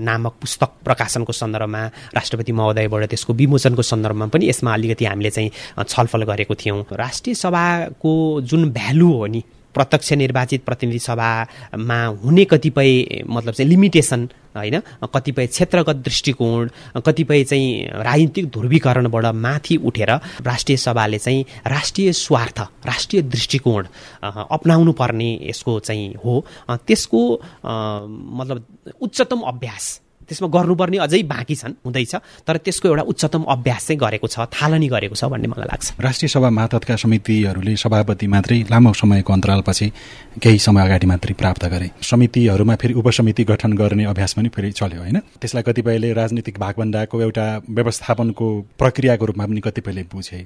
[0.00, 1.82] नामक पुस्तक प्रकाशनको सन्दर्भमा
[2.16, 5.50] राष्ट्रपति महोदयबाट त्यसको विमोचनको सन्दर्भमा पनि यसमा अलिकति हामीले चाहिँ
[5.84, 8.12] छलफल गरेको थियौँ। राष्ट्रिय सभाको
[8.42, 9.42] जुन भ्यालु हो नि
[9.76, 14.80] प्रत्यक्ष निर्वाचित प्रतिनिधि सभामा हुने कतिपय मतलब चाहिँ लिमिटेसन होइन?
[15.14, 16.68] कतिपय क्षेत्रगत दृष्टिकोण
[17.06, 17.68] कतिपय चाहिँ
[18.04, 20.10] राजनीतिक ध्रुवीकरणबाट माथि उठेर
[20.42, 23.86] राष्ट्रिय सभाले चाहिँ राष्ट्रिय स्वार्थ राष्ट्रिय दृष्टिकोण
[24.24, 26.44] अप्नाउनु पर्ने यसको चाहिँ हो।
[26.86, 27.20] त्यसको
[28.40, 28.64] मतलब
[29.00, 32.14] उच्चतम अभ्यास त्यसमा गर्नुपर्ने अझै बाँकी छन् हुँदैछ।
[32.46, 36.28] तर त्यसको एउटा उच्चतम अभ्यास चाहिँ गरेको छ थालनी गरेको छ भन्ने मलाई लाग्छ। राष्ट्रिय
[36.28, 39.86] सभा मातहतका समितिहरूले सभापति मात्रै लामो समयको अन्तरालपछि
[40.42, 45.00] केही समय अगाडि मात्रै प्राप्त गरे। समितिहरूमा फेरि उपसमिति गठन गर्ने अभ्यास पनि फेरि चल्यो
[45.00, 45.18] होइन?
[45.40, 48.46] त्यसलाई कतिपयले राजनीतिक भागभन्डाको एउटा व्यवस्थापनको
[48.78, 50.40] प्रक्रियाको रूपमा पनि कतिपयले बुझे।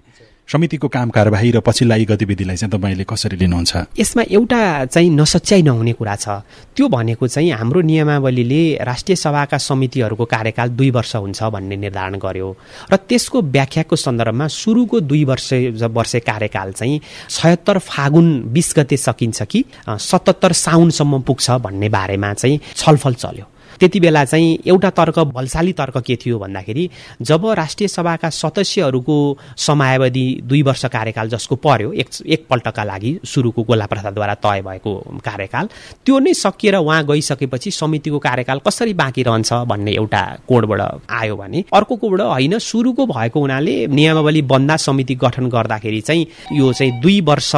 [0.48, 3.72] समितिको काम कारवाही र पछिल्ला गतिविधिलाई चाहिँ तपाईँले कसरी लिनुहुन्छ?
[3.98, 6.42] यसमा एउटा चाहिँ नसच्याइ नहुने कुरा छ।
[6.74, 12.48] त्यो भनेको चाहिँ हाम्रो नियमावलीले राष्ट्रिय सभाका समितिहरूको कार्यकाल दुई वर्ष हुन्छ भन्ने निर्धारण गर्यो।
[12.90, 15.52] र त्यसको व्याख्याको सन्दर्भमा सुरुको दुई वर्ष
[15.86, 17.00] वर्ष कार्यकाल चाहिँ
[17.30, 23.46] छयत्तर फागुन बिस गते सकिन्छ कि सतहत्तर साउनसम्म पुग्छ भन्ने बारेमा चाहिँ छलफल चल्यो।
[23.80, 26.88] त्यति बेला चाहिँ एउटा तर्क बलशाली तर्क के थियो भन्दाखेरि
[27.22, 29.16] जब राष्ट्रिय सभाका सदस्यहरूको
[29.58, 35.68] समयावधि दुई वर्ष कार्यकाल जसको पर्यो एक एकपल्टका लागि सुरुको गोला प्रसादद्वारा तय भएको कार्यकाल
[36.06, 41.64] त्यो नै सकिएर उहाँ गइसकेपछि समितिको कार्यकाल कसरी बाँकी रहन्छ भन्ने एउटा कोडबाट आयो भने
[41.72, 47.20] अर्को कोडबाट होइन सुरुको भएको हुनाले नियमावली बन्दा समिति गठन गर्दाखेरि चाहिँ यो चाहिँ दुई
[47.22, 47.52] वर्ष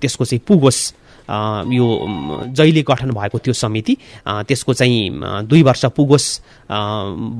[0.00, 0.82] त्यसको चाहिँ पुगोस्
[1.30, 1.86] यो
[2.56, 3.96] जहिले गठन भएको त्यो समिति
[4.28, 6.28] त्यसको चाहिँ दुई वर्ष पुगोस्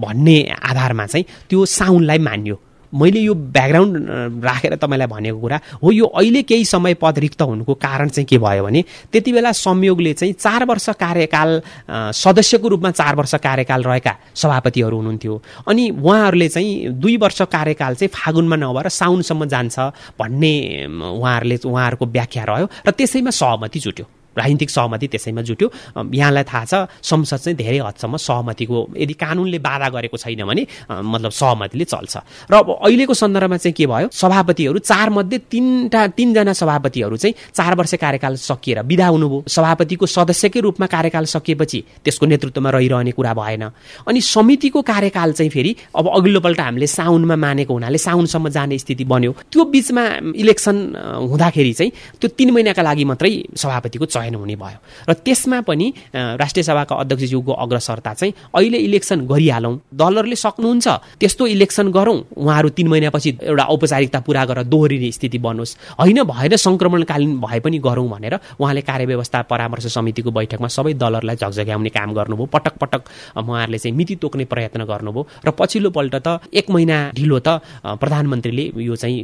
[0.02, 2.56] भन्ने आधारमा चाहिँ त्यो साउनलाई मान्यो।
[2.94, 7.74] मैले यो ब्याकग्राउन्ड राखेर तपाईँलाई भनेको कुरा हो यो अहिले केही समय पद रिक्त हुनुको
[7.74, 11.50] कारण चाहिँ के भयो भने त्यति बेला संयोगले चाहिँ चार वर्ष कार्यकाल
[11.88, 18.10] सदस्यको रूपमा चार वर्ष कार्यकाल रहेका सभापतिहरू हुनुहुन्थ्यो। अनि उहाँहरूले चाहिँ दुई वर्ष कार्यकाल चाहिँ
[18.14, 19.78] फागुनमा नभएर साउनसम्म जान्छ
[20.20, 20.54] भन्ने
[20.86, 24.06] उहाँहरूले उहाँहरूको व्याख्या रह्यो र त्यसैमा सहमति जुट्यो।
[24.38, 25.68] राजनीतिक सहमति त्यसैमा जुट्यो।
[26.14, 31.30] यहाँलाई थाहा छ संसद चाहिँ धेरै हदसम्म सहमतिको यदि कानुनले बाधा गरेको छैन भने मतलब
[31.30, 32.14] सहमतिले चल्छ।
[32.50, 34.08] र अब अहिलेको सन्दर्भमा चाहिँ के भयो?
[34.12, 40.86] सभापतिहरू चारमध्ये तिनवटा तिनजना सभापतिहरू चाहिँ चार वर्ष कार्यकाल सकिएर विदा हुनुभयो सभापतिको सदस्यकै रूपमा
[40.86, 43.62] कार्यकाल सकिएपछि त्यसको नेतृत्वमा रहिरहने कुरा भएन।
[44.08, 49.32] अनि समितिको कार्यकाल चाहिँ फेरि अब अघिल्लोपल्ट हामीले साउनमा मानेको हुनाले साउनसम्म जाने स्थिति बन्यो।
[49.52, 50.04] त्यो बिचमा
[50.36, 50.76] इलेक्सन
[51.30, 56.62] हुँदाखेरि चाहिँ त्यो तिन महिनाका लागि मात्रै सभापतिको चयन हुने भयो। र त्यसमा पनि राष्ट्रिय
[56.62, 60.86] सभाका अध्यक्षज्यूको अग्रसरता चाहिँ अहिले इलेक्सन गरिहालौँ। दलहरूले सक्नुहुन्छ
[61.18, 66.54] त्यस्तो इलेक्सन गरौँ। उहाँहरू तिन महिनापछि एउटा औपचारिकता पुरा गरेर दोहोरिने स्थिति बनोस्। होइन भएन
[66.56, 72.46] सङ्क्रमणकालीन भए पनि गरौँ भनेर उहाँले कार्यव्यवस्था परामर्श समितिको बैठकमा सबै दलहरूलाई झकझग्याउने काम गर्नुभयो।
[72.46, 73.02] पटक पटक
[73.36, 77.48] उहाँहरूले चाहिँ मिति तोक्ने प्रयत्न गर्नुभयो। र पछिल्लोपल्ट त एक महिना ढिलो त
[77.82, 79.18] प्रधानमन्त्रीले यो चाहिँ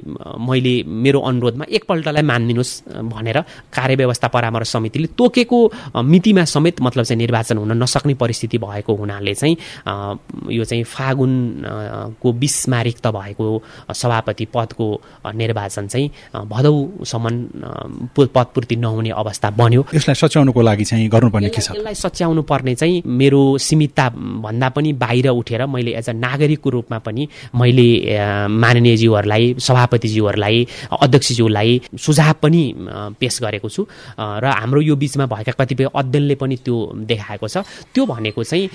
[0.49, 2.73] मैले मेरो अनुरोधमा एकपल्टलाई मानिदिनुहोस्
[3.15, 3.39] भनेर
[3.73, 5.59] कार्यव्यवस्था परामर्श समिति समितिले तोकेको
[6.03, 9.57] मितिमा समेत मतलब चाहिँ निर्वाचन हुन नसक्ने परिस्थिति भएको हुनाले चाहिँ
[10.51, 13.47] यो चाहिँ फागुनको बिस मारिक त भएको
[13.93, 14.87] सभापति पदको
[15.37, 16.11] निर्वाचन चाहिँ
[16.49, 17.27] भदौसम्म
[18.17, 21.77] पदपूर्ति नहुने अवस्था बन्यो। यसलाई सच्याउनुको लागि चाहिँ गर्नुपर्ने के छ?
[21.77, 24.09] यसलाई सच्याउनु पर्ने चाहिँ मेरो सीमितता
[24.45, 27.89] भन्दा पनि बाहिर उठेर मैले एज अ नागरिकको रूपमा पनि मैले
[28.49, 32.63] माननीयज्यूहरूलाई सभापतिज्यूहरूलाई अध्यक्षज्यूलाई सुझाव पनि
[33.21, 33.87] पेस गरेको छु।
[34.19, 38.69] र हाम्रो हाम्रो यो बिचमा भएका कतिपय अध्ययनले पनि त्यो देखाएको छ। त्यो भनेको चाहिँ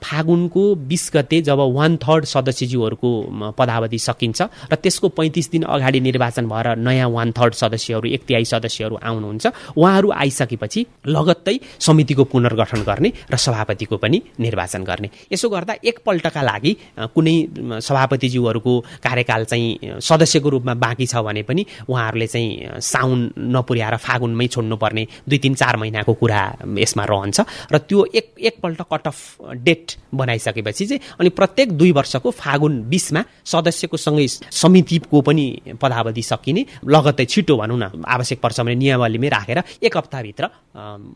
[0.00, 3.10] फागुनको बिस गते जब वान थर्ड सदस्यज्यूहरूको
[3.52, 4.40] पदावधि सकिन्छ
[4.72, 9.76] र त्यसको पैँतिस दिन अगाडि निर्वाचन भएर नयाँ वान थर्ड सदस्यहरू एक तिहाई सदस्यहरू आउनुहुन्छ।
[9.76, 16.72] उहाँहरू आइसकेपछि लगत्तै समितिको पुनर्गठन गर्ने र सभापतिको पनि निर्वाचन गर्ने। यसो गर्दा एकपल्टका लागि
[17.14, 17.36] कुनै
[17.80, 18.72] सभापतिज्यूहरूको
[19.04, 23.18] कार्यकाल चाहिँ सदस्यको रूपमा बाँकी छ भने पनि उहाँहरूले चाहिँ साउन
[23.52, 26.40] नपुर्याएर फागुनमै छोड्नुपर्ने दुई तिन चार महिनाको कुरा
[26.78, 27.40] यसमा रहन्छ
[27.72, 29.18] र त्यो एक एकपल्ट कट अफ
[29.66, 35.46] डेट बनाइसकेपछि चाहिँ अनि प्रत्येक दुई वर्षको फागुन बिसमा सदस्यको सँगै समितिको पनि
[35.82, 40.44] पदावधि सकिने लगत्तै छिटो भनौँ न आवश्यक पर्छ भने नियमावलीमै राखेर एक हप्ताभित्र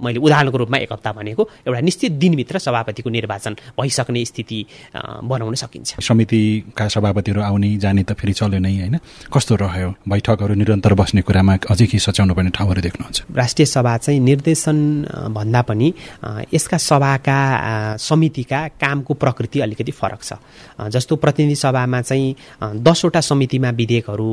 [0.04, 4.58] मैले उदाहरणको रूपमा एक हप्ता भनेको एउटा निश्चित दिनभित्र सभापतिको निर्वाचन भइसक्ने स्थिति
[5.24, 8.96] बनाउन सकिन्छ। समितिका सभापतिहरू आउने जाने त फेरि चल्यो नै होइन?
[9.32, 9.88] कस्तो रह्यो?
[10.08, 13.18] बैठकहरू निरन्तर बस्ने कुरामा अझै के सच्याउनु पर्ने ठाउँहरू देख्नुहुन्छ?
[13.32, 14.76] राष्ट्रिय सभा चाहिँ चाहिँ निर्देशन
[15.30, 15.92] भन्दा पनि
[16.52, 20.32] यसका सभाका समितिका कामको प्रकृति अलिकति फरक छ।
[20.88, 22.34] जस्तो प्रतिनिधि सभामा चाहिँ
[22.80, 24.28] दसवटा समितिमा विधेयकहरू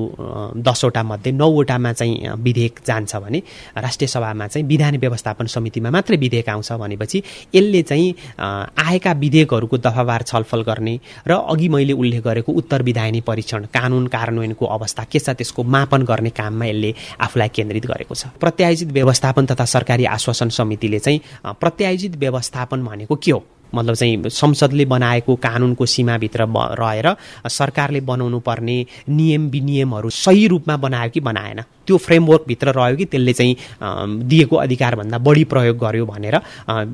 [0.57, 3.39] दसवटा मध्ये नौवटामा चाहिँ विधेयक जान्छ भने
[3.77, 7.23] राष्ट्रिय सभामा चाहिँ विधान व्यवस्थापन समितिमा मात्रै विधेयक आउँछ भनेपछि
[7.55, 13.65] यसले चाहिँ आएका विधेयकहरूको दफावार छलफल गर्ने र अघि मैले उल्लेख गरेको उत्तर विधायनी परीक्षण
[13.73, 18.89] कानुन कार्यान्वयनको अवस्था के छ त्यसको मापन गर्ने काममा यसले आफूलाई केन्द्रित गरेको छ। प्रत्यायोजित
[18.91, 21.19] व्यवस्थापन तथा सरकारी आश्वासन समितिले चाहिँ
[21.59, 23.43] प्रत्यायोजित व्यवस्थापन भनेको के हो?
[23.75, 26.47] मतलब चाहिँ संसदले बनाएको कानुनको सीमाभित्र
[26.79, 27.15] रहेर
[27.49, 28.77] सरकारले बनाउनु पर्ने
[29.09, 33.55] नियम विनियमहरू सही रूपमा बनायो कि बनाएन। त्यो फ्रेमवर्कभित्र रह्यो कि त्यसले चाहिँ
[34.23, 36.37] दिएको अधिकारभन्दा बढी प्रयोग गर्यो भनेर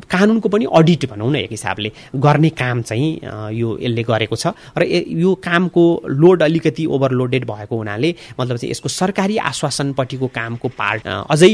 [0.10, 3.10] कानुनको पनि अडिट भनौँ न एक हिसाबले गर्ने काम चाहिँ
[3.54, 8.90] यो यसले गरेको छ। र यो कामको लोड अलिकति ओभरलोडेड भएको हुनाले मतलब चाहिँ यसको
[8.90, 11.52] सरकारी आश्वासनपट्टिको कामको पार्ट अझै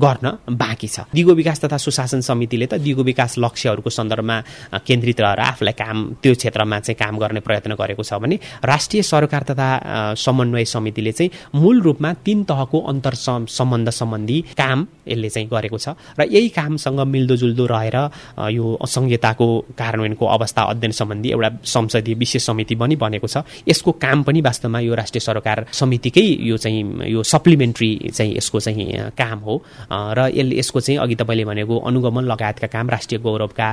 [0.00, 4.40] गर्न बाँकी छ। दिगो विकास तथा सुशासन समितिले त दिगो विकास लक्ष्यहरूको सन्दर्भमा
[4.86, 9.42] केन्द्रित रहेर आफूलाई काम त्यो क्षेत्रमा चाहिँ काम गर्ने प्रयत्न गरेको छ भने राष्ट्रिय सरकार
[9.50, 9.68] तथा
[10.16, 13.14] समन्वय समितिले चाहिँ मूल रूपमा तिन तहको अन्तर
[13.48, 15.88] सम्बन्ध सम्बन्धी काम यसले चाहिँ गरेको छ।
[16.18, 17.96] र यही कामसँग मिल्दोजुल्दो रहेर
[18.50, 19.46] यो असङ्घीयताको
[19.78, 24.80] कार्यान्वयनको अवस्था अध्ययन सम्बन्धी एउटा संसदीय विशेष समिति पनि बनेको छ। यसको काम पनि वास्तवमा
[24.80, 29.54] यो राष्ट्रिय सरकार समितिकै यो चाहिँ यो सप्लिमेन्ट्री चाहिँ यसको चाहिँ काम हो।
[29.90, 33.68] र यसले यसको चाहिँ अघि तपाईँले भनेको अनुगमन लगायतका काम राष्ट्रिय गौरवका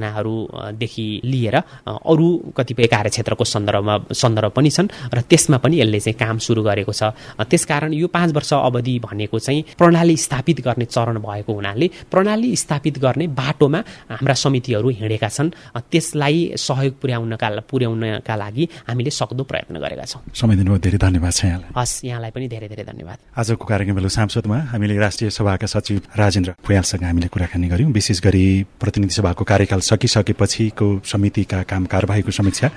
[0.00, 6.38] आयोजनाहरूदेखि लिएर अरू कतिपय कार्यक्षेत्रको सन्दर्भमा सन्दर्भ पनि छन् र त्यसमा पनि यसले चाहिँ काम
[6.38, 11.52] सुरु गरेको छ। त्यसकारण यो पाँच वर्ष अवधि भनेको चाहिँ प्रणाली स्थापित गर्ने चरण भएको
[11.52, 15.50] हुनाले प्रणाली स्थापित गर्ने बाटोमा हाम्रा समितिहरू हिँडेका छन्।
[15.90, 21.44] त्यसलाई सहयोग पुर्याउनका पुर्याउनका लागि हामीले सक्दो प्रयत्न गरेका छौँ। समय दिनुभयो धेरै धन्यवाद छ
[21.44, 26.50] यहाँलाई। हस् यहाँलाई पनि धेरै धेरै धन्यवाद। आजको कार्यक्रम सांसदमा हामीले राष्ट्रिय सभाका सचिव राजेन्द्र
[26.64, 28.44] भुयालसँग हामीले कुराकानी गऱ्यौँ। विशेष गरी
[28.80, 32.68] प्रतिनिधि सभाको कार्यकाल सकिसकेपछिको समितिका काम कारवाहीको समीक्षा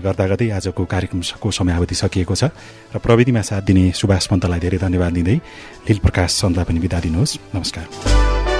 [0.00, 2.48] गर्दा गर्दै आजको कार्यक्रमको समयावधि सकिएको छ।
[2.92, 5.36] र प्रविधिमा साथ दिने सुभाष पन्तलाई धेरै धन्यवाद दिँदै
[5.88, 8.51] लिल प्रकाश चन्दलाई पनि बिदा दिनुहोस्। नमस्कार।